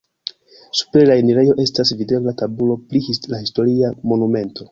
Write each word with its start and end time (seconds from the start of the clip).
Super 0.79 1.03
la 1.09 1.17
enirejo 1.23 1.53
estas 1.65 1.91
videbla 2.01 2.35
tabulo 2.41 2.77
pri 2.93 3.03
la 3.35 3.45
historia 3.45 3.93
monumento. 4.13 4.59